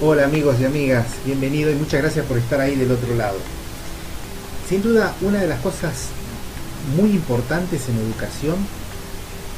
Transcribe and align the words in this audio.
Hola 0.00 0.26
amigos 0.26 0.60
y 0.60 0.64
amigas, 0.64 1.06
bienvenido 1.26 1.72
y 1.72 1.74
muchas 1.74 2.00
gracias 2.00 2.24
por 2.24 2.38
estar 2.38 2.60
ahí 2.60 2.76
del 2.76 2.92
otro 2.92 3.16
lado. 3.16 3.36
Sin 4.68 4.80
duda, 4.80 5.12
una 5.22 5.40
de 5.40 5.48
las 5.48 5.58
cosas 5.58 6.10
muy 6.96 7.10
importantes 7.10 7.88
en 7.88 7.98
educación 7.98 8.54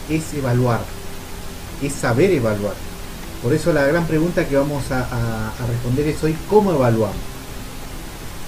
es 0.08 0.32
evaluar, 0.32 0.80
es 1.82 1.92
saber 1.92 2.30
evaluar. 2.30 2.72
Por 3.42 3.52
eso 3.52 3.70
la 3.74 3.84
gran 3.84 4.06
pregunta 4.06 4.48
que 4.48 4.56
vamos 4.56 4.90
a, 4.90 5.52
responder 5.68 6.08
es 6.08 6.24
hoy, 6.24 6.34
¿cómo 6.48 6.72
evaluamos? 6.72 7.16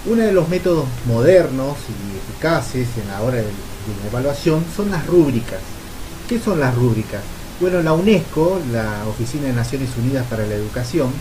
Uno 0.06 0.22
de 0.22 0.32
los 0.32 0.48
métodos 0.48 0.86
modernos 1.06 1.76
y 1.90 2.16
eficaces 2.16 2.88
en 3.02 3.08
la 3.08 3.20
hora 3.20 3.36
de, 3.36 3.42
la 3.42 4.08
evaluación 4.08 4.64
son 4.74 4.90
las 4.90 5.06
rúbricas. 5.06 5.60
¿Qué 6.26 6.40
son 6.40 6.58
las 6.58 6.74
rúbricas? 6.74 7.20
Bueno, 7.60 7.82
la 7.82 7.92
UNESCO, 7.92 8.62
la 8.72 9.04
Oficina 9.06 9.48
de 9.48 9.52
Naciones 9.52 9.90
Unidas 9.98 10.26
para 10.30 10.46
la 10.46 10.54
Educación, 10.54 11.12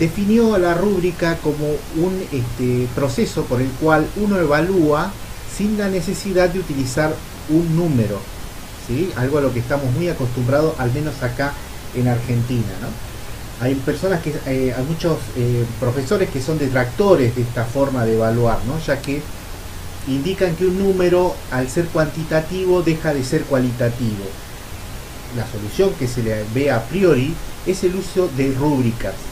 definió 0.00 0.56
la 0.56 0.72
rúbrica 0.72 1.36
como 1.36 1.66
un 1.96 2.26
este, 2.32 2.88
proceso 2.94 3.44
por 3.44 3.60
el 3.60 3.68
cual 3.68 4.06
uno 4.16 4.38
evalúa 4.38 5.12
sin 5.54 5.76
la 5.76 5.90
necesidad 5.90 6.48
de 6.48 6.58
utilizar 6.58 7.14
un 7.50 7.76
número, 7.76 8.18
¿sí? 8.88 9.10
algo 9.16 9.38
a 9.38 9.40
lo 9.42 9.52
que 9.52 9.60
estamos 9.60 9.92
muy 9.92 10.08
acostumbrados, 10.08 10.74
al 10.78 10.90
menos 10.92 11.22
acá 11.22 11.52
en 11.94 12.08
Argentina. 12.08 12.64
Hay 13.60 13.74
personas 13.74 14.22
que, 14.22 14.30
eh, 14.46 14.74
hay 14.74 14.84
muchos 14.84 15.18
eh, 15.36 15.66
profesores 15.78 16.30
que 16.30 16.40
son 16.40 16.58
detractores 16.58 17.36
de 17.36 17.42
esta 17.42 17.66
forma 17.66 18.06
de 18.06 18.14
evaluar, 18.14 18.58
¿no? 18.66 18.80
ya 18.80 19.02
que 19.02 19.20
indican 20.08 20.56
que 20.56 20.64
un 20.64 20.78
número, 20.78 21.36
al 21.50 21.68
ser 21.68 21.84
cuantitativo, 21.88 22.80
deja 22.80 23.12
de 23.12 23.22
ser 23.22 23.42
cualitativo. 23.42 24.24
La 25.36 25.46
solución 25.46 25.92
que 25.98 26.08
se 26.08 26.22
le 26.22 26.42
ve 26.54 26.70
a 26.70 26.82
priori 26.84 27.34
es 27.66 27.84
el 27.84 27.96
uso 27.96 28.30
de 28.34 28.54
rúbricas 28.54 29.29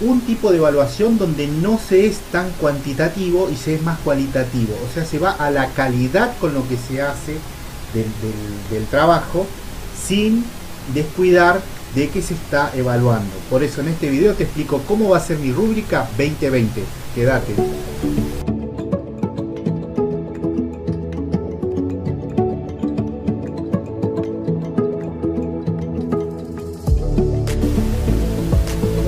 un 0.00 0.20
tipo 0.22 0.50
de 0.50 0.58
evaluación 0.58 1.18
donde 1.18 1.46
no 1.46 1.78
se 1.78 2.06
es 2.06 2.18
tan 2.32 2.50
cuantitativo 2.52 3.48
y 3.50 3.56
se 3.56 3.74
es 3.74 3.82
más 3.82 3.98
cualitativo. 4.00 4.74
O 4.88 4.92
sea, 4.92 5.04
se 5.04 5.18
va 5.18 5.32
a 5.32 5.50
la 5.50 5.68
calidad 5.70 6.36
con 6.40 6.54
lo 6.54 6.66
que 6.68 6.76
se 6.76 7.02
hace 7.02 7.36
del, 7.94 8.86
trabajo 8.86 9.46
sin 10.06 10.44
descuidar 10.94 11.60
de 11.94 12.08
qué 12.08 12.22
se 12.22 12.34
está 12.34 12.72
evaluando. 12.74 13.34
Por 13.50 13.62
eso 13.62 13.80
en 13.80 13.88
este 13.88 14.10
video 14.10 14.34
te 14.34 14.44
explico 14.44 14.82
cómo 14.88 15.10
va 15.10 15.18
a 15.18 15.20
ser 15.20 15.38
mi 15.38 15.52
rúbrica 15.52 16.08
2020. 16.16 16.82
Quédate. 17.14 17.54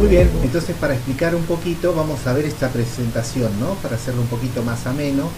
Bien, 0.08 0.30
entonces 0.42 0.74
para 0.76 0.94
explicar 0.94 1.34
un 1.34 1.44
poquito 1.44 1.94
vamos 1.94 2.26
a 2.26 2.32
ver 2.32 2.44
esta 2.44 2.68
presentación, 2.68 3.58
¿no? 3.60 3.74
Para 3.76 3.96
hacerlo 3.96 4.22
un 4.22 4.28
poquito 4.28 4.62
más 4.62 4.86
ameno 4.86 5.28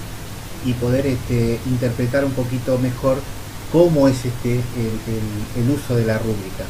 y 0.64 0.73
poder 0.75 1.06
este, 1.06 1.58
interpretar 1.67 2.25
un 2.25 2.33
poquito 2.33 2.78
mejor 2.78 3.19
cómo 3.73 4.08
es 4.08 4.25
este, 4.25 4.55
el, 4.55 5.70
uso 5.70 5.97
de 5.97 6.06
la 6.06 6.19
rúbrica. 6.19 6.64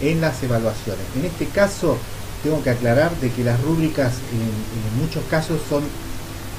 En 0.00 0.20
las 0.20 0.42
evaluaciones. 0.42 1.04
En 1.16 1.24
este 1.24 1.46
caso 1.46 1.96
tengo 2.42 2.62
que 2.62 2.70
aclarar 2.70 3.14
de 3.20 3.30
que 3.30 3.44
las 3.44 3.60
rúbricas 3.62 4.12
en, 4.32 5.00
muchos 5.02 5.24
casos 5.30 5.60
son 5.68 5.82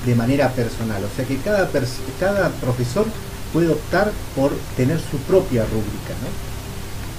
de 0.06 0.16
manera 0.16 0.50
personal, 0.52 1.04
o 1.04 1.16
sea 1.16 1.26
que 1.26 1.38
cada, 1.38 1.70
cada 2.20 2.50
profesor 2.50 3.06
puede 3.52 3.70
optar 3.70 4.12
por 4.36 4.52
tener 4.78 5.00
su 5.00 5.18
propia 5.20 5.64
rúbrica, 5.64 6.14
¿no? 6.22 6.30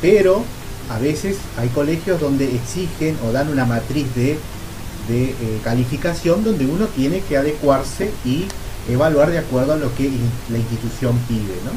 Pero 0.01 0.45
a 0.91 0.99
veces 0.99 1.37
hay 1.59 1.69
colegios 1.69 2.21
donde 2.21 2.55
exigen 2.55 3.17
o 3.27 3.33
dan 3.33 3.49
una 3.49 3.65
matriz 3.65 4.07
de, 4.15 4.39
de 5.09 5.25
eh, 5.31 5.61
calificación 5.65 6.45
donde 6.45 6.67
uno 6.67 6.87
tiene 6.87 7.21
que 7.21 7.37
adecuarse 7.37 8.11
y 8.25 8.47
evaluar 8.89 9.31
de 9.31 9.39
acuerdo 9.39 9.73
a 9.73 9.77
lo 9.77 9.95
que 9.95 10.11
la 10.51 10.59
institución 10.59 11.19
pide. 11.29 11.55
¿no? 11.65 11.73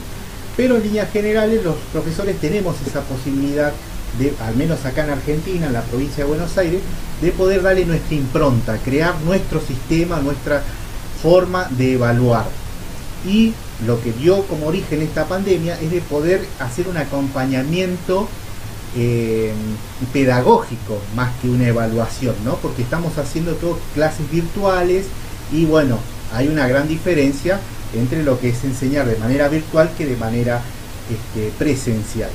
Pero 0.55 0.77
en 0.77 0.83
líneas 0.83 1.11
generales 1.11 1.63
los 1.63 1.75
profesores 1.91 2.37
tenemos 2.39 2.75
esa 2.85 3.01
posibilidad 3.01 3.71
de, 4.17 4.33
al 4.45 4.55
menos 4.55 4.85
acá 4.85 5.03
en 5.03 5.11
Argentina, 5.11 5.67
en 5.67 5.73
la 5.73 5.81
provincia 5.83 6.23
de 6.23 6.29
Buenos 6.29 6.57
Aires, 6.57 6.81
de 7.21 7.31
poder 7.31 7.61
darle 7.61 7.85
nuestra 7.85 8.15
impronta, 8.15 8.77
crear 8.77 9.15
nuestro 9.21 9.61
sistema, 9.61 10.19
nuestra 10.19 10.63
forma 11.21 11.67
de 11.71 11.93
evaluar. 11.93 12.45
Y 13.25 13.53
lo 13.85 14.01
que 14.01 14.13
dio 14.13 14.43
como 14.43 14.67
origen 14.67 15.01
esta 15.01 15.25
pandemia 15.25 15.79
es 15.79 15.91
de 15.91 16.01
poder 16.01 16.45
hacer 16.59 16.87
un 16.87 16.97
acompañamiento 16.97 18.27
eh, 18.97 19.51
pedagógico 20.11 20.99
más 21.15 21.31
que 21.41 21.49
una 21.49 21.67
evaluación, 21.67 22.35
¿no? 22.43 22.55
Porque 22.55 22.81
estamos 22.81 23.17
haciendo 23.17 23.53
todo 23.53 23.77
clases 23.93 24.29
virtuales 24.31 25.05
y 25.51 25.65
bueno, 25.65 25.99
hay 26.33 26.47
una 26.47 26.67
gran 26.67 26.87
diferencia 26.87 27.59
entre 27.93 28.23
lo 28.23 28.39
que 28.39 28.49
es 28.49 28.63
enseñar 28.63 29.07
de 29.07 29.17
manera 29.17 29.47
virtual 29.47 29.91
que 29.97 30.05
de 30.05 30.17
manera 30.17 30.61
este, 31.09 31.51
presencial. 31.57 32.29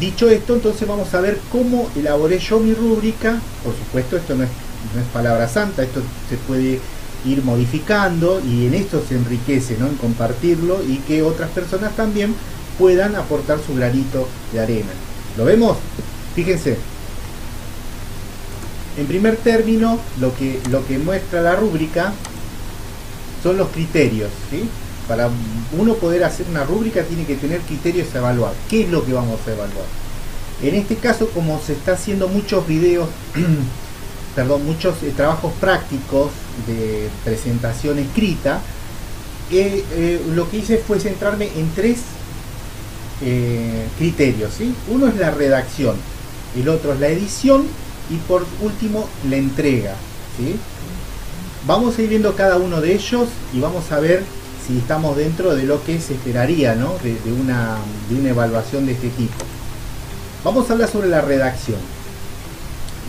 Dicho 0.00 0.28
esto, 0.28 0.54
entonces 0.54 0.88
vamos 0.88 1.12
a 1.14 1.20
ver 1.20 1.38
cómo 1.50 1.88
elaboré 1.94 2.38
yo 2.38 2.58
mi 2.58 2.74
rúbrica. 2.74 3.40
Por 3.62 3.74
supuesto, 3.74 4.16
esto 4.16 4.34
no 4.34 4.44
es, 4.44 4.50
no 4.94 5.00
es 5.00 5.06
palabra 5.08 5.48
santa, 5.48 5.82
esto 5.82 6.02
se 6.28 6.36
puede 6.36 6.80
ir 7.24 7.44
modificando 7.44 8.40
y 8.40 8.66
en 8.66 8.74
esto 8.74 9.02
se 9.06 9.14
enriquece, 9.14 9.76
¿no? 9.78 9.86
En 9.86 9.94
compartirlo 9.96 10.82
y 10.82 10.96
que 10.98 11.22
otras 11.22 11.50
personas 11.50 11.94
también 11.94 12.34
puedan 12.78 13.14
aportar 13.14 13.58
su 13.64 13.74
granito 13.74 14.26
de 14.52 14.60
arena. 14.60 14.90
¿Lo 15.36 15.44
vemos? 15.44 15.76
Fíjense. 16.34 16.76
En 18.98 19.06
primer 19.06 19.36
término, 19.36 19.98
lo 20.20 20.34
que, 20.34 20.60
lo 20.70 20.86
que 20.86 20.98
muestra 20.98 21.40
la 21.40 21.56
rúbrica 21.56 22.12
son 23.42 23.56
los 23.56 23.68
criterios. 23.68 24.30
¿sí? 24.50 24.68
Para 25.08 25.30
uno 25.78 25.94
poder 25.94 26.24
hacer 26.24 26.46
una 26.50 26.64
rúbrica 26.64 27.02
tiene 27.02 27.24
que 27.24 27.36
tener 27.36 27.60
criterios 27.60 28.14
a 28.14 28.18
evaluar. 28.18 28.52
¿Qué 28.68 28.82
es 28.84 28.90
lo 28.90 29.04
que 29.04 29.12
vamos 29.12 29.40
a 29.46 29.52
evaluar? 29.52 29.86
En 30.62 30.74
este 30.74 30.96
caso, 30.96 31.28
como 31.30 31.60
se 31.60 31.72
está 31.72 31.92
haciendo 31.92 32.28
muchos 32.28 32.66
videos, 32.66 33.08
perdón, 34.36 34.64
muchos 34.64 35.02
eh, 35.02 35.12
trabajos 35.16 35.52
prácticos 35.60 36.30
de 36.66 37.08
presentación 37.24 37.98
escrita, 37.98 38.60
eh, 39.50 39.84
eh, 39.92 40.20
lo 40.34 40.48
que 40.48 40.58
hice 40.58 40.78
fue 40.78 41.00
centrarme 41.00 41.48
en 41.56 41.70
tres 41.74 41.98
eh, 43.22 43.86
criterios. 43.98 44.52
¿sí? 44.56 44.74
Uno 44.88 45.08
es 45.08 45.16
la 45.16 45.30
redacción, 45.30 45.96
el 46.56 46.68
otro 46.68 46.92
es 46.92 47.00
la 47.00 47.08
edición 47.08 47.66
y 48.10 48.16
por 48.28 48.44
último 48.60 49.08
la 49.28 49.36
entrega. 49.36 49.94
Vamos 51.66 51.96
a 51.96 52.02
ir 52.02 52.08
viendo 52.08 52.34
cada 52.34 52.56
uno 52.56 52.80
de 52.80 52.94
ellos 52.94 53.28
y 53.52 53.60
vamos 53.60 53.92
a 53.92 54.00
ver 54.00 54.24
si 54.66 54.78
estamos 54.78 55.16
dentro 55.16 55.54
de 55.54 55.64
lo 55.64 55.84
que 55.84 56.00
se 56.00 56.14
esperaría 56.14 56.74
de, 56.74 57.32
una, 57.32 57.76
de 58.08 58.14
una 58.16 58.30
evaluación 58.30 58.86
de 58.86 58.92
este 58.92 59.08
tipo. 59.10 59.34
Vamos 60.44 60.68
a 60.68 60.72
hablar 60.72 60.90
sobre 60.90 61.08
la 61.08 61.20
redacción. 61.20 61.78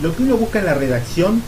Lo 0.01 0.15
que 0.15 0.23
uno 0.23 0.37
busca 0.37 0.59
en 0.59 0.65
la 0.65 0.73
redacción 0.73 1.41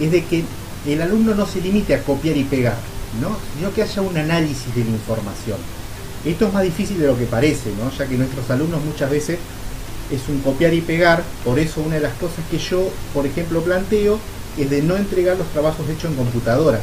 es 0.00 0.10
de 0.10 0.24
que 0.24 0.44
el 0.86 1.02
alumno 1.02 1.34
no 1.34 1.46
se 1.46 1.60
limite 1.60 1.94
a 1.94 2.02
copiar 2.02 2.36
y 2.36 2.44
pegar, 2.44 2.76
¿no? 3.20 3.36
sino 3.56 3.72
que 3.72 3.82
haya 3.82 4.02
un 4.02 4.16
análisis 4.16 4.74
de 4.74 4.84
la 4.84 4.90
información 4.90 5.58
esto 6.32 6.46
es 6.46 6.52
más 6.52 6.62
difícil 6.62 6.98
de 6.98 7.06
lo 7.06 7.16
que 7.16 7.24
parece, 7.24 7.70
¿no? 7.82 7.90
ya 7.96 8.06
que 8.06 8.16
nuestros 8.16 8.48
alumnos 8.50 8.84
muchas 8.84 9.10
veces 9.10 9.38
es 10.10 10.28
un 10.28 10.40
copiar 10.40 10.74
y 10.74 10.80
pegar, 10.80 11.22
por 11.44 11.58
eso 11.58 11.80
una 11.80 11.96
de 11.96 12.00
las 12.00 12.14
cosas 12.14 12.44
que 12.50 12.58
yo, 12.58 12.90
por 13.12 13.26
ejemplo, 13.26 13.62
planteo 13.62 14.18
es 14.56 14.70
de 14.70 14.82
no 14.82 14.96
entregar 14.96 15.36
los 15.36 15.46
trabajos 15.48 15.88
hechos 15.88 16.10
en 16.10 16.16
computadora, 16.16 16.80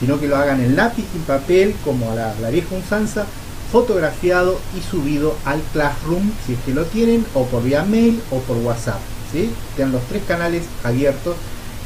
sino 0.00 0.20
que 0.20 0.28
lo 0.28 0.36
hagan 0.36 0.60
en 0.60 0.76
lápiz 0.76 1.04
y 1.14 1.18
papel, 1.20 1.74
como 1.84 2.10
a 2.10 2.14
la, 2.14 2.50
vieja 2.50 2.74
usanza, 2.74 3.26
fotografiado 3.72 4.58
y 4.76 4.80
subido 4.80 5.36
al 5.44 5.60
Classroom, 5.72 6.30
si 6.46 6.54
es 6.54 6.58
que 6.60 6.74
lo 6.74 6.84
tienen, 6.84 7.24
o 7.34 7.44
por 7.46 7.62
vía 7.62 7.84
mail 7.84 8.20
o 8.30 8.38
por 8.40 8.56
WhatsApp. 8.58 9.00
¿sí? 9.32 9.50
Tengan 9.76 9.92
los 9.92 10.02
tres 10.04 10.22
canales 10.26 10.64
abiertos. 10.84 11.36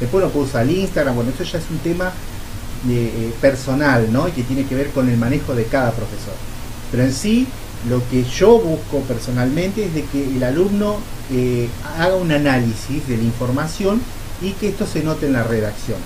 Después 0.00 0.22
uno 0.22 0.32
puede 0.32 0.46
usar 0.46 0.68
Instagram, 0.68 1.14
bueno, 1.14 1.30
eso 1.30 1.44
ya 1.44 1.58
es 1.58 1.64
un 1.70 1.78
tema 1.78 2.12
de, 2.84 3.04
eh, 3.06 3.34
personal, 3.40 4.12
¿no? 4.12 4.28
Y 4.28 4.32
que 4.32 4.42
tiene 4.42 4.66
que 4.66 4.74
ver 4.74 4.90
con 4.90 5.08
el 5.08 5.16
manejo 5.16 5.54
de 5.54 5.64
cada 5.64 5.92
profesor. 5.92 6.34
Pero 6.92 7.04
en 7.04 7.12
sí, 7.12 7.48
lo 7.88 8.06
que 8.08 8.22
yo 8.22 8.60
busco 8.60 9.00
personalmente 9.08 9.86
es 9.86 9.94
de 9.94 10.04
que 10.04 10.36
el 10.36 10.44
alumno 10.44 10.98
eh, 11.32 11.68
haga 11.98 12.14
un 12.14 12.30
análisis 12.30 13.08
de 13.08 13.16
la 13.16 13.24
información 13.24 14.00
y 14.40 14.50
que 14.52 14.68
esto 14.68 14.86
se 14.86 15.02
note 15.02 15.26
en 15.26 15.32
la 15.32 15.42
redacción. 15.42 15.98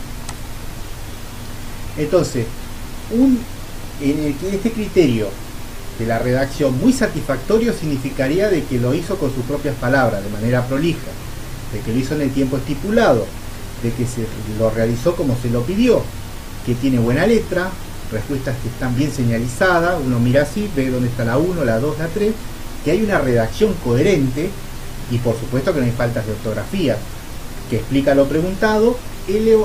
Entonces, 1.99 2.47
en 4.01 4.37
este 4.53 4.73
criterio 4.73 5.29
de 5.99 6.07
la 6.07 6.19
redacción 6.19 6.79
muy 6.79 6.93
satisfactorio 6.93 7.73
significaría 7.73 8.49
de 8.49 8.63
que 8.65 8.79
lo 8.79 8.95
hizo 8.95 9.17
con 9.17 9.35
sus 9.35 9.45
propias 9.45 9.75
palabras, 9.77 10.23
de 10.23 10.31
manera 10.31 10.67
prolija, 10.67 11.11
de 11.73 11.81
que 11.81 11.93
lo 11.93 11.99
hizo 11.99 12.15
en 12.15 12.23
el 12.23 12.31
tiempo 12.31 12.59
estipulado, 12.59 13.27
de 13.83 13.93
que 13.93 14.07
se 14.07 14.27
lo 14.59 14.71
realizó 14.71 15.17
como 15.17 15.37
se 15.41 15.51
lo 15.51 15.63
pidió, 15.63 16.03
que 16.65 16.75
tiene 16.75 16.99
buena 16.99 17.27
letra, 17.27 17.71
respuestas 18.13 18.57
que 18.63 18.69
están 18.69 18.97
bien 18.97 19.13
señalizadas, 19.13 20.01
uno 20.05 20.19
mira 20.19 20.43
así, 20.43 20.71
ve 20.77 20.91
dónde 20.91 21.09
está 21.09 21.25
la 21.25 21.39
1, 21.39 21.65
la 21.65 21.79
2, 21.79 21.99
la 21.99 22.07
3, 22.09 22.33
que 22.85 22.91
hay 22.93 23.03
una 23.03 23.19
redacción 23.19 23.75
coherente 23.85 24.51
y 25.11 25.19
por 25.19 25.39
supuesto 25.39 25.73
que 25.73 25.81
no 25.81 25.87
hay 25.87 25.93
faltas 25.93 26.27
de 26.27 26.33
ortografía. 26.33 26.97
que 27.71 27.77
explica 27.77 28.15
lo 28.15 28.29
preguntado, 28.29 28.97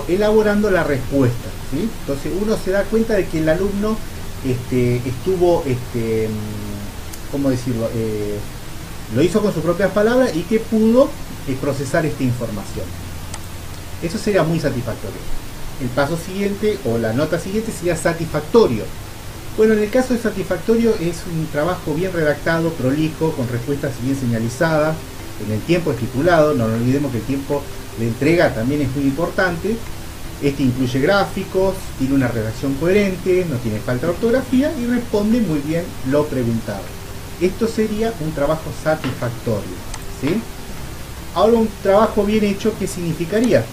elaborando 0.08 0.72
la 0.72 0.84
respuesta. 0.84 1.50
Entonces 1.72 2.32
uno 2.42 2.58
se 2.58 2.72
da 2.72 2.84
cuenta 2.84 3.14
de 3.14 3.28
que 3.28 3.40
el 3.40 3.50
alumno 3.50 3.96
este, 4.46 4.98
estuvo, 5.08 5.64
este, 5.68 6.28
¿cómo 7.32 7.52
decirlo? 7.52 7.90
Eh, 7.94 8.38
lo 9.16 9.22
hizo 9.22 9.42
con 9.42 9.54
sus 9.54 9.62
propias 9.64 9.92
palabras 9.92 10.36
y 10.36 10.42
que 10.42 10.60
pudo 10.60 11.10
eh, 11.48 11.56
procesar 11.60 12.06
esta 12.06 12.24
información. 12.24 12.86
Eso 14.02 14.18
sería 14.18 14.44
muy 14.44 14.60
satisfactorio. 14.60 15.20
El 15.82 15.88
paso 15.90 16.16
siguiente 16.16 16.78
o 16.86 17.00
la 17.00 17.12
nota 17.12 17.40
siguiente 17.40 17.72
sería 17.72 17.96
satisfactorio. 17.96 18.84
Bueno, 19.58 19.74
en 19.74 19.80
el 19.80 19.90
caso 19.90 20.14
de 20.14 20.20
satisfactorio 20.20 20.92
es 21.00 21.24
un 21.26 21.48
trabajo 21.48 21.94
bien 21.96 22.14
redactado, 22.14 22.70
prolijo, 22.70 23.32
con 23.32 23.50
respuestas 23.50 23.94
bien 24.02 24.16
señalizadas, 24.16 24.96
en 25.46 25.52
el 25.54 25.60
tiempo 25.62 25.92
estipulado, 25.92 26.54
no 26.54 26.66
olvidemos 26.66 27.12
que 27.12 27.18
el 27.18 27.24
tiempo 27.24 27.64
de 27.98 28.08
entrega 28.08 28.54
también 28.54 28.82
es 28.82 28.96
muy 28.96 29.06
importante. 29.06 29.76
Este 30.44 30.64
incluye 30.64 31.00
gráficos, 31.00 31.76
tiene 31.98 32.14
una 32.14 32.28
redacción 32.28 32.76
coherente, 32.76 33.46
no 33.50 33.58
tiene 33.58 33.80
falta 33.80 34.08
de 34.08 34.14
ortografía 34.14 34.72
y 34.80 34.86
responde 34.86 35.42
muy 35.42 35.60
bien 35.60 35.84
lo 36.10 36.26
preguntado. 36.26 36.84
Esto 37.40 37.68
sería 37.68 38.14
un 38.20 38.32
trabajo 38.34 38.70
satisfactorio. 38.84 39.76
¿sí? 40.22 40.42
Ahora 41.34 41.58
un 41.58 41.70
trabajo 41.82 42.24
bien 42.24 42.44
hecho, 42.44 42.74
¿qué 42.80 42.88
significaría? 42.88 43.66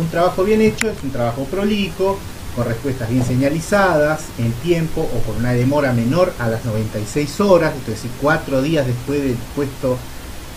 Un 0.00 0.08
trabajo 0.08 0.44
bien 0.44 0.62
hecho 0.62 0.88
es 0.88 0.96
un 1.02 1.10
trabajo 1.10 1.44
prolijo, 1.44 2.18
con 2.56 2.64
respuestas 2.64 3.10
bien 3.10 3.22
señalizadas, 3.22 4.22
en 4.38 4.50
tiempo 4.52 5.02
o 5.02 5.20
con 5.26 5.36
una 5.36 5.52
demora 5.52 5.92
menor 5.92 6.32
a 6.38 6.48
las 6.48 6.64
96 6.64 7.38
horas, 7.42 7.74
es 7.76 7.86
decir, 7.86 8.10
cuatro 8.18 8.62
días 8.62 8.86
después 8.86 9.22
del 9.22 9.36
puesto 9.54 9.98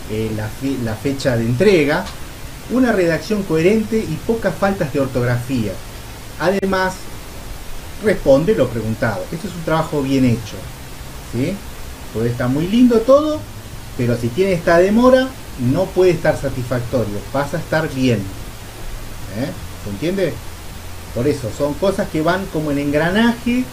eh, 0.09 0.31
la, 0.37 0.95
fecha 0.95 1.35
de 1.35 1.43
entrega, 1.43 2.05
una 2.71 2.93
redacción 2.93 3.43
coherente 3.43 3.97
y 3.97 4.17
pocas 4.25 4.55
faltas 4.55 4.93
de 4.93 5.01
ortografía. 5.01 5.73
Además, 6.39 6.93
responde 8.01 8.55
lo 8.55 8.69
preguntado. 8.69 9.25
Esto 9.29 9.49
es 9.49 9.53
un 9.55 9.63
trabajo 9.63 10.01
bien 10.01 10.23
hecho. 10.23 10.55
¿sí? 11.33 11.53
Puede 12.13 12.29
estar 12.29 12.47
muy 12.47 12.67
lindo 12.67 13.01
todo, 13.01 13.41
pero 13.97 14.17
si 14.17 14.29
tiene 14.29 14.53
esta 14.53 14.77
demora, 14.77 15.27
no 15.59 15.83
puede 15.83 16.11
estar 16.11 16.39
satisfactorio. 16.39 17.17
Pasa 17.33 17.57
a 17.57 17.59
estar 17.59 17.93
bien. 17.93 18.21
¿Eh? 19.37 19.49
¿Se 19.83 19.89
entiende? 19.89 20.33
Por 21.13 21.27
eso, 21.27 21.49
son 21.55 21.73
cosas 21.75 22.09
que 22.09 22.21
van 22.21 22.45
como 22.47 22.71
en 22.71 22.79
engranaje, 22.79 23.63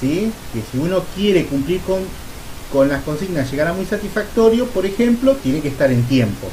¿sí? 0.00 0.32
que 0.52 0.62
si 0.70 0.78
uno 0.78 1.02
quiere 1.14 1.44
cumplir 1.46 1.80
con, 1.82 2.00
con 2.72 2.88
las 2.88 3.02
consignas, 3.02 3.50
llegar 3.50 3.68
a 3.68 3.72
muy 3.74 3.84
satisfactorio, 3.84 4.66
por 4.66 4.86
ejemplo, 4.86 5.36
tiene 5.36 5.60
que 5.60 5.68
estar 5.68 5.90
en 5.90 6.02
tiempo. 6.04 6.48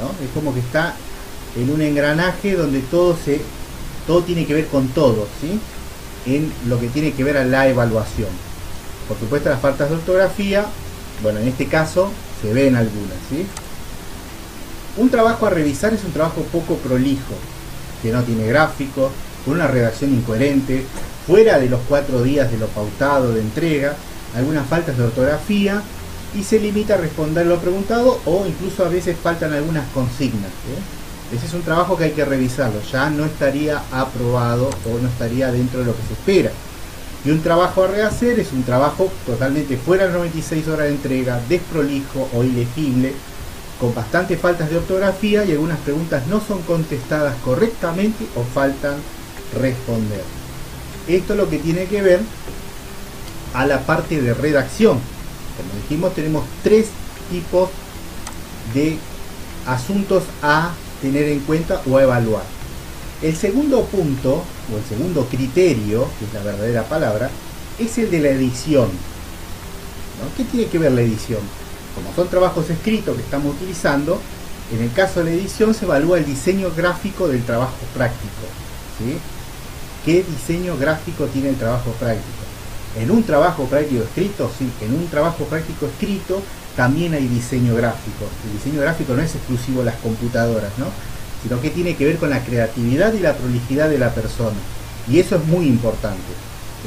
¿no? 0.00 0.24
Es 0.24 0.30
como 0.32 0.54
que 0.54 0.60
está 0.60 0.94
en 1.56 1.70
un 1.70 1.82
engranaje 1.82 2.54
donde 2.54 2.80
todo, 2.80 3.16
se, 3.22 3.40
todo 4.06 4.22
tiene 4.22 4.46
que 4.46 4.54
ver 4.54 4.66
con 4.68 4.88
todo, 4.88 5.26
¿sí? 5.40 5.60
en 6.26 6.52
lo 6.68 6.80
que 6.80 6.88
tiene 6.88 7.12
que 7.12 7.24
ver 7.24 7.36
a 7.36 7.44
la 7.44 7.68
evaluación. 7.68 8.28
Por 9.06 9.18
supuesto, 9.18 9.50
las 9.50 9.60
faltas 9.60 9.90
de 9.90 9.96
ortografía, 9.96 10.64
bueno, 11.22 11.40
en 11.40 11.48
este 11.48 11.66
caso 11.66 12.10
se 12.40 12.52
ven 12.52 12.74
algunas. 12.74 13.18
¿sí? 13.30 13.46
Un 14.96 15.10
trabajo 15.10 15.46
a 15.46 15.50
revisar 15.50 15.92
es 15.92 16.04
un 16.04 16.12
trabajo 16.12 16.40
poco 16.50 16.76
prolijo, 16.76 17.34
que 18.02 18.12
no 18.12 18.22
tiene 18.22 18.46
gráficos, 18.46 19.12
con 19.44 19.54
una 19.54 19.66
redacción 19.66 20.14
incoherente, 20.14 20.84
fuera 21.26 21.58
de 21.58 21.68
los 21.68 21.80
cuatro 21.86 22.22
días 22.22 22.50
de 22.50 22.56
lo 22.56 22.66
pautado 22.68 23.32
de 23.32 23.40
entrega, 23.40 23.94
algunas 24.34 24.66
faltas 24.66 24.96
de 24.96 25.04
ortografía 25.04 25.82
y 26.34 26.42
se 26.42 26.58
limita 26.58 26.94
a 26.94 26.98
responder 26.98 27.46
lo 27.46 27.58
preguntado 27.58 28.20
o 28.24 28.46
incluso 28.46 28.84
a 28.84 28.88
veces 28.88 29.16
faltan 29.22 29.52
algunas 29.52 29.86
consignas. 29.92 30.50
¿eh? 30.50 31.34
Ese 31.36 31.46
es 31.46 31.54
un 31.54 31.62
trabajo 31.62 31.96
que 31.96 32.04
hay 32.04 32.12
que 32.12 32.24
revisarlo, 32.24 32.80
ya 32.90 33.10
no 33.10 33.26
estaría 33.26 33.82
aprobado 33.92 34.70
o 34.86 34.98
no 34.98 35.08
estaría 35.08 35.52
dentro 35.52 35.80
de 35.80 35.86
lo 35.86 35.96
que 35.96 36.02
se 36.06 36.12
espera. 36.14 36.50
Y 37.24 37.30
un 37.30 37.42
trabajo 37.42 37.84
a 37.84 37.88
rehacer 37.88 38.38
es 38.38 38.52
un 38.52 38.62
trabajo 38.62 39.10
totalmente 39.26 39.76
fuera 39.76 40.06
de 40.06 40.12
96 40.12 40.68
horas 40.68 40.86
de 40.86 40.92
entrega, 40.92 41.40
desprolijo 41.48 42.28
o 42.32 42.44
ilegible, 42.44 43.12
con 43.80 43.94
bastantes 43.94 44.40
faltas 44.40 44.70
de 44.70 44.78
ortografía 44.78 45.44
y 45.44 45.52
algunas 45.52 45.78
preguntas 45.80 46.26
no 46.28 46.40
son 46.40 46.62
contestadas 46.62 47.34
correctamente 47.44 48.26
o 48.34 48.42
faltan 48.42 48.96
responder. 49.58 50.22
Esto 51.08 51.34
es 51.34 51.38
lo 51.38 51.48
que 51.50 51.58
tiene 51.58 51.84
que 51.86 52.02
ver 52.02 52.20
a 53.54 53.66
la 53.66 53.80
parte 53.80 54.20
de 54.20 54.34
redacción. 54.34 54.98
Como 55.56 55.82
dijimos, 55.82 56.14
tenemos 56.14 56.44
tres 56.62 56.88
tipos 57.30 57.70
de 58.74 58.98
asuntos 59.66 60.24
a 60.42 60.72
tener 61.00 61.28
en 61.28 61.40
cuenta 61.40 61.82
o 61.88 61.96
a 61.96 62.02
evaluar. 62.02 62.44
El 63.22 63.36
segundo 63.36 63.84
punto, 63.84 64.42
o 64.72 64.76
el 64.76 64.84
segundo 64.84 65.26
criterio, 65.26 66.06
que 66.18 66.26
es 66.26 66.34
la 66.34 66.42
verdadera 66.42 66.82
palabra, 66.84 67.30
es 67.78 67.96
el 67.98 68.10
de 68.10 68.20
la 68.20 68.28
edición. 68.28 68.88
¿Qué 70.36 70.44
tiene 70.44 70.66
que 70.66 70.78
ver 70.78 70.92
la 70.92 71.02
edición? 71.02 71.40
Como 71.96 72.14
son 72.14 72.28
trabajos 72.28 72.70
escritos 72.70 73.16
que 73.16 73.22
estamos 73.22 73.56
utilizando, 73.56 74.20
en 74.72 74.82
el 74.82 74.92
caso 74.92 75.20
de 75.20 75.30
la 75.30 75.30
edición 75.32 75.74
se 75.74 75.86
evalúa 75.86 76.18
el 76.18 76.26
diseño 76.26 76.70
gráfico 76.76 77.26
del 77.26 77.42
trabajo 77.42 77.74
práctico. 77.94 78.46
¿Qué 80.04 80.22
diseño 80.22 80.76
gráfico 80.76 81.24
tiene 81.24 81.48
el 81.48 81.56
trabajo 81.56 81.90
práctico? 81.92 82.44
En 83.00 83.10
un 83.10 83.24
trabajo 83.24 83.64
práctico 83.64 84.04
escrito, 84.04 84.50
sí, 84.56 84.70
en 84.80 84.94
un 84.94 85.08
trabajo 85.08 85.44
práctico 85.44 85.86
escrito 85.86 86.42
también 86.76 87.14
hay 87.14 87.26
diseño 87.26 87.74
gráfico. 87.74 88.26
El 88.46 88.52
diseño 88.52 88.82
gráfico 88.82 89.14
no 89.14 89.22
es 89.22 89.34
exclusivo 89.34 89.80
de 89.80 89.86
las 89.86 89.96
computadoras, 89.96 90.70
¿no? 90.78 90.86
sino 91.42 91.60
que 91.60 91.70
tiene 91.70 91.96
que 91.96 92.04
ver 92.04 92.18
con 92.18 92.30
la 92.30 92.44
creatividad 92.44 93.12
y 93.14 93.20
la 93.20 93.34
prolijidad 93.34 93.88
de 93.88 93.98
la 93.98 94.12
persona. 94.12 94.56
Y 95.08 95.18
eso 95.18 95.36
es 95.36 95.44
muy 95.46 95.66
importante. 95.66 96.20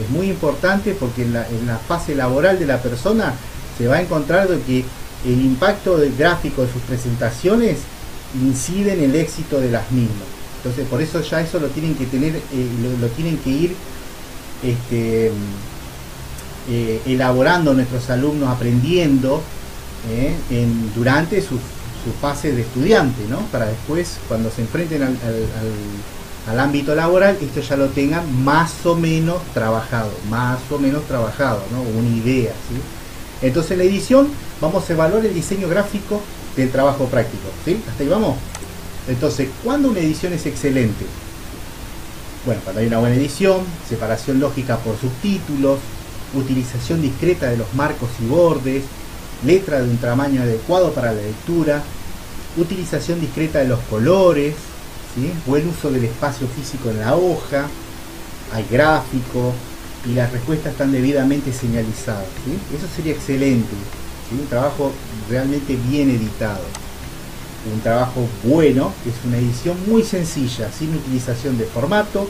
Es 0.01 0.09
muy 0.09 0.29
importante 0.29 0.95
porque 0.99 1.23
en 1.23 1.33
la 1.33 1.77
fase 1.87 2.15
laboral 2.15 2.59
de 2.59 2.65
la 2.65 2.81
persona 2.81 3.33
se 3.79 3.87
va 3.87 3.95
a 3.95 4.01
encontrar 4.01 4.49
de 4.49 4.59
que 4.61 4.85
el 5.25 5.41
impacto 5.41 5.97
del 5.97 6.13
gráfico 6.15 6.63
de 6.63 6.71
sus 6.71 6.81
presentaciones 6.81 7.77
incide 8.35 8.93
en 8.93 9.03
el 9.05 9.15
éxito 9.15 9.59
de 9.59 9.71
las 9.71 9.89
mismas. 9.91 10.27
Entonces, 10.57 10.85
por 10.87 11.01
eso 11.01 11.21
ya 11.21 11.39
eso 11.39 11.59
lo 11.59 11.67
tienen 11.67 11.95
que 11.95 12.05
tener, 12.05 12.35
eh, 12.35 12.41
lo, 12.99 13.07
tienen 13.07 13.37
que 13.37 13.49
ir 13.49 13.75
este, 14.61 15.31
eh, 16.69 17.01
elaborando 17.05 17.73
nuestros 17.73 18.09
alumnos, 18.09 18.49
aprendiendo 18.49 19.41
eh, 20.11 20.35
durante 20.93 21.41
su, 21.41 21.57
fase 22.21 22.51
de 22.51 22.61
estudiante, 22.61 23.21
¿no? 23.29 23.39
Para 23.51 23.67
después, 23.67 24.17
cuando 24.27 24.49
se 24.49 24.61
enfrenten 24.61 25.03
al, 25.03 25.15
al, 26.47 26.59
ámbito 26.59 26.95
laboral, 26.95 27.37
esto 27.39 27.61
ya 27.61 27.77
lo 27.77 27.89
tengan 27.89 28.43
más 28.43 28.83
o 28.85 28.95
menos 28.95 29.37
trabajado, 29.53 30.11
más 30.27 30.59
o 30.71 30.79
menos 30.79 31.05
trabajado, 31.05 31.61
¿no? 31.71 31.81
Una 31.81 32.09
idea, 32.09 32.51
¿sí? 32.51 32.98
Entonces, 33.41 33.71
en 33.71 33.77
la 33.79 33.83
edición 33.85 34.27
vamos 34.61 34.89
a 34.89 34.93
evaluar 34.93 35.25
el 35.25 35.33
diseño 35.33 35.67
gráfico 35.67 36.21
del 36.55 36.71
trabajo 36.71 37.05
práctico, 37.05 37.47
¿sí? 37.63 37.81
¿Hasta 37.89 38.03
ahí 38.03 38.09
vamos? 38.09 38.37
Entonces, 39.07 39.49
¿cuándo 39.63 39.89
una 39.89 39.99
edición 39.99 40.33
es 40.33 40.45
excelente? 40.45 41.05
Bueno, 42.45 42.61
cuando 42.63 42.81
hay 42.81 42.87
una 42.87 42.99
buena 42.99 43.15
edición, 43.15 43.61
separación 43.87 44.39
lógica 44.39 44.77
por 44.77 44.97
subtítulos, 44.97 45.79
utilización 46.33 47.01
discreta 47.01 47.49
de 47.49 47.57
los 47.57 47.73
marcos 47.73 48.09
y 48.21 48.27
bordes, 48.27 48.83
letra 49.45 49.79
de 49.79 49.89
un 49.89 49.97
tamaño 49.97 50.41
adecuado 50.41 50.91
para 50.93 51.11
la 51.13 51.21
lectura, 51.21 51.81
utilización 52.57 53.19
discreta 53.19 53.59
de 53.59 53.67
los 53.67 53.79
colores, 53.89 54.55
buen 55.45 55.67
uso 55.67 55.91
del 55.91 56.05
espacio 56.05 56.47
físico 56.47 56.89
en 56.89 56.99
la 56.99 57.15
hoja, 57.15 57.67
hay 58.53 58.65
gráfico 58.69 59.53
y 60.05 60.13
las 60.13 60.31
respuestas 60.31 60.73
están 60.73 60.91
debidamente 60.91 61.51
señalizadas. 61.51 62.25
Eso 62.75 62.87
sería 62.95 63.13
excelente, 63.13 63.75
un 64.31 64.47
trabajo 64.47 64.91
realmente 65.29 65.77
bien 65.89 66.09
editado 66.09 66.63
un 67.73 67.79
trabajo 67.81 68.27
bueno, 68.43 68.93
que 69.03 69.09
es 69.09 69.15
una 69.25 69.37
edición 69.37 69.77
muy 69.87 70.03
sencilla, 70.03 70.71
sin 70.71 70.95
utilización 70.95 71.57
de 71.57 71.65
formato, 71.65 72.27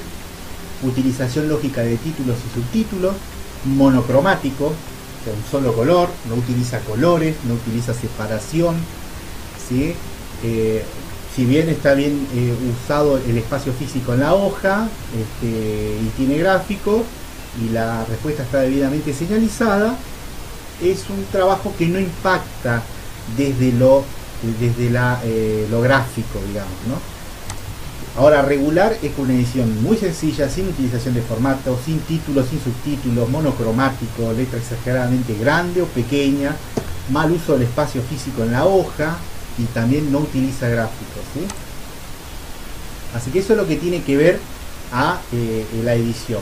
utilización 0.84 1.50
lógica 1.50 1.82
de 1.82 1.98
títulos 1.98 2.38
y 2.50 2.56
subtítulos, 2.56 3.16
monocromático, 3.66 4.68
un 4.68 5.52
solo 5.52 5.74
color, 5.74 6.10
no 6.28 6.36
utiliza 6.36 6.80
colores, 6.80 7.36
no 7.48 7.54
utiliza 7.54 7.94
separación, 7.94 8.76
¿sí? 9.68 9.94
Eh, 10.44 10.84
si 11.36 11.46
bien 11.46 11.70
está 11.70 11.94
bien 11.94 12.28
eh, 12.34 12.56
usado 12.74 13.18
el 13.18 13.38
espacio 13.38 13.72
físico 13.74 14.14
en 14.14 14.22
la 14.22 14.34
hoja 14.34 14.88
este, 15.14 15.98
y 16.02 16.10
tiene 16.18 16.38
gráfico 16.38 17.04
y 17.62 17.70
la 17.70 18.06
respuesta 18.06 18.44
está 18.44 18.62
debidamente 18.62 19.14
señalizada, 19.14 19.96
es 20.82 21.10
un 21.10 21.26
trabajo 21.32 21.74
que 21.78 21.88
no 21.88 22.00
impacta 22.00 22.82
desde 23.38 23.72
lo 23.74 24.04
desde 24.60 24.90
la, 24.90 25.20
eh, 25.26 25.68
lo 25.70 25.82
gráfico, 25.82 26.40
digamos, 26.48 26.72
¿no? 26.88 27.20
Ahora, 28.22 28.42
regular 28.42 28.98
es 29.02 29.12
una 29.18 29.34
edición 29.34 29.84
muy 29.84 29.98
sencilla, 29.98 30.50
sin 30.50 30.68
utilización 30.68 31.14
de 31.14 31.22
formato, 31.22 31.78
sin 31.86 32.00
títulos, 32.02 32.48
sin 32.50 32.62
subtítulos, 32.62 33.30
monocromático, 33.30 34.34
letra 34.34 34.60
exageradamente 34.60 35.36
grande 35.36 35.82
o 35.82 35.86
pequeña, 35.86 36.56
mal 37.12 37.32
uso 37.32 37.54
del 37.54 37.64
espacio 37.64 38.02
físico 38.02 38.44
en 38.44 38.52
la 38.52 38.66
hoja, 38.66 39.18
y 39.58 39.64
también 39.66 40.12
no 40.12 40.20
utiliza 40.20 40.68
gráficos. 40.70 41.24
Así 43.16 43.32
que 43.32 43.40
eso 43.40 43.54
es 43.54 43.60
lo 43.60 43.68
que 43.68 43.76
tiene 43.76 44.02
que 44.04 44.18
ver 44.18 44.40
a 44.92 45.20
eh, 45.32 45.66
la 45.84 45.94
edición. 45.94 46.42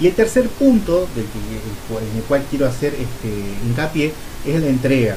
Y 0.00 0.06
el 0.06 0.14
tercer 0.14 0.48
punto 0.48 1.06
del 1.14 1.24
en 1.24 2.16
el 2.16 2.22
cual 2.24 2.44
quiero 2.50 2.66
hacer 2.66 2.94
este 2.94 3.28
hincapié 3.66 4.12
es 4.46 4.60
la 4.60 4.68
entrega. 4.68 5.16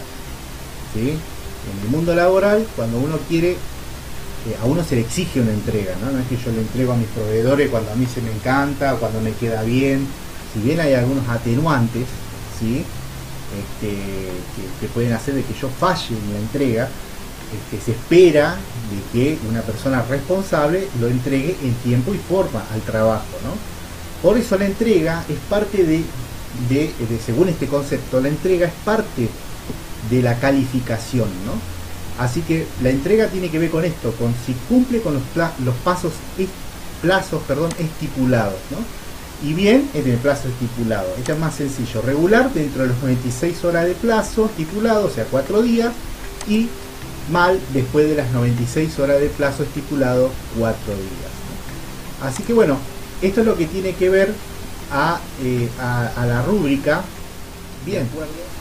¿sí? 0.93 1.09
En 1.09 1.85
el 1.85 1.89
mundo 1.89 2.13
laboral, 2.13 2.67
cuando 2.75 2.97
uno 2.99 3.17
quiere, 3.27 3.51
eh, 3.53 4.57
a 4.61 4.65
uno 4.65 4.83
se 4.83 4.95
le 4.95 5.01
exige 5.01 5.41
una 5.41 5.51
entrega, 5.51 5.95
¿no? 6.03 6.11
no 6.11 6.19
es 6.19 6.27
que 6.27 6.37
yo 6.37 6.51
le 6.51 6.61
entrego 6.61 6.93
a 6.93 6.97
mis 6.97 7.07
proveedores 7.07 7.69
cuando 7.69 7.91
a 7.91 7.95
mí 7.95 8.05
se 8.05 8.21
me 8.21 8.31
encanta, 8.31 8.95
cuando 8.95 9.21
me 9.21 9.31
queda 9.31 9.63
bien. 9.63 10.07
Si 10.53 10.59
bien 10.59 10.79
hay 10.79 10.93
algunos 10.93 11.27
atenuantes, 11.27 12.05
¿sí? 12.59 12.85
Este, 13.55 13.95
que, 14.81 14.87
pueden 14.87 15.13
hacer 15.13 15.33
de 15.35 15.43
que 15.43 15.53
yo 15.53 15.69
falle 15.69 16.15
en 16.15 16.33
la 16.33 16.39
entrega, 16.39 16.89
este, 17.53 17.83
se 17.83 17.91
espera 17.91 18.55
de 18.55 19.11
que 19.13 19.37
una 19.49 19.61
persona 19.61 20.01
responsable 20.03 20.87
lo 20.99 21.07
entregue 21.07 21.55
en 21.61 21.73
tiempo 21.75 22.13
y 22.13 22.17
forma 22.17 22.63
al 22.73 22.81
trabajo. 22.81 23.25
¿no? 23.43 23.74
Por 24.25 24.39
eso 24.39 24.57
la 24.57 24.65
entrega 24.65 25.23
es 25.29 25.37
parte 25.47 25.83
de, 25.83 26.03
de, 26.67 26.91
según 27.23 27.47
este 27.47 27.67
concepto, 27.67 28.19
la 28.19 28.29
entrega 28.29 28.65
es 28.65 28.73
parte 28.83 29.29
de 30.09 30.21
la 30.23 30.39
calificación. 30.39 31.29
¿no? 31.45 31.51
Así 32.23 32.41
que 32.41 32.65
la 32.81 32.89
entrega 32.89 33.27
tiene 33.27 33.51
que 33.51 33.59
ver 33.59 33.69
con 33.69 33.85
esto, 33.85 34.11
con 34.13 34.33
si 34.43 34.53
cumple 34.67 35.01
con 35.01 35.13
los, 35.13 35.21
los 35.63 35.75
plazos 35.75 36.13
perdón, 37.47 37.69
estipulados. 37.77 38.55
¿no? 38.71 38.77
y 39.47 39.53
bien 39.53 39.87
en 39.93 40.09
el 40.09 40.17
plazo 40.17 40.47
estipulado. 40.47 41.05
Esto 41.19 41.33
es 41.33 41.39
más 41.39 41.53
sencillo, 41.53 42.01
regular 42.01 42.51
dentro 42.51 42.81
de 42.81 42.87
los 42.87 42.97
96 43.03 43.63
horas 43.63 43.85
de 43.85 43.93
plazo 43.93 44.47
estipulado, 44.47 45.05
o 45.05 45.09
sea, 45.11 45.25
4 45.29 45.61
días, 45.61 45.93
y 46.47 46.67
mal 47.31 47.59
después 47.73 48.09
de 48.09 48.15
las 48.15 48.31
96 48.31 48.97
horas 48.97 49.19
de 49.19 49.27
plazo 49.27 49.61
estipulado, 49.61 50.31
4 50.57 50.93
días. 50.95 51.35
Así 52.23 52.41
que 52.41 52.53
bueno, 52.53 52.79
esto 53.21 53.41
es 53.41 53.47
lo 53.47 53.55
que 53.55 53.65
tiene 53.65 53.93
que 53.93 54.09
ver 54.09 54.29
eh, 54.29 55.69
a, 55.79 56.25
la 56.25 56.41
rúbrica. 56.43 57.03
Bien, 57.85 58.07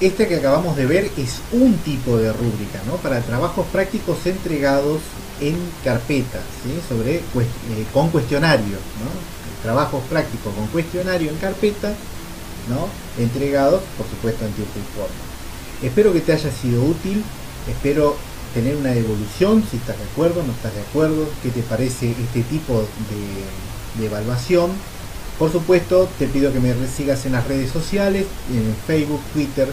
este 0.00 0.28
que 0.28 0.36
acabamos 0.36 0.76
de 0.76 0.86
ver 0.86 1.10
es 1.16 1.40
un 1.52 1.76
tipo 1.78 2.18
de 2.18 2.32
rúbrica, 2.32 2.80
¿no? 2.86 2.96
Para 2.96 3.20
trabajos 3.20 3.66
prácticos 3.72 4.26
entregados 4.26 5.00
en 5.40 5.56
carpetas, 5.82 6.42
sobre, 6.88 7.16
eh, 7.16 7.22
con 7.92 8.10
cuestionario, 8.10 8.76
¿no? 9.00 9.34
trabajos 9.64 10.02
prácticos 10.10 10.54
con 10.54 10.66
cuestionario 10.68 11.30
en 11.30 11.36
carpeta, 11.38 11.88
¿no? 12.68 12.88
entregados, 13.22 13.82
por 13.96 14.06
supuesto, 14.06 14.44
en 14.44 14.52
tiempo 14.52 14.74
y 14.76 14.96
forma. 14.96 15.24
Espero 15.82 16.12
que 16.12 16.20
te 16.20 16.32
haya 16.32 16.52
sido 16.52 16.84
útil, 16.84 17.24
espero 17.66 18.14
tener 18.52 18.76
una 18.76 18.90
devolución, 18.90 19.64
si 19.68 19.78
estás 19.78 19.96
de 19.98 20.04
acuerdo, 20.04 20.42
no 20.42 20.52
estás 20.52 20.74
de 20.74 20.82
acuerdo, 20.82 21.26
qué 21.42 21.48
te 21.48 21.62
parece 21.62 22.10
este 22.10 22.42
tipo 22.42 22.74
de, 22.74 23.42
de 23.94 24.06
evaluación. 24.06 24.70
Por 25.38 25.50
supuesto, 25.50 26.08
te 26.18 26.26
pido 26.26 26.52
que 26.52 26.60
me 26.60 26.74
sigas 26.86 27.26
en 27.26 27.32
las 27.32 27.46
redes 27.46 27.70
sociales, 27.70 28.26
en 28.50 28.74
Facebook, 28.86 29.20
Twitter 29.32 29.68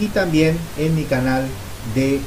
y 0.00 0.06
también 0.06 0.58
en 0.78 0.94
mi 0.94 1.04
canal 1.04 1.46
de 1.94 2.20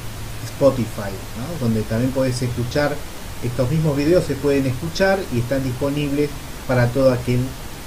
Spotify, 0.46 1.12
donde 1.60 1.82
también 1.82 2.12
puedes 2.12 2.42
escuchar 2.42 2.96
estos 3.44 3.72
mismos 3.72 3.96
videos, 3.96 4.26
se 4.26 4.36
pueden 4.36 4.66
escuchar 4.66 5.20
y 5.34 5.40
están 5.40 5.64
disponibles 5.64 6.30
para 6.68 6.88
todo 6.88 7.12
aquel 7.12 7.40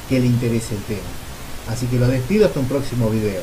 que 0.08 0.18
le 0.18 0.26
interese 0.26 0.74
el 0.74 0.82
tema. 0.82 1.00
Así 1.68 1.86
que 1.86 1.98
lo 1.98 2.08
despido 2.08 2.46
hasta 2.46 2.60
un 2.60 2.66
próximo 2.66 3.10
video. 3.10 3.42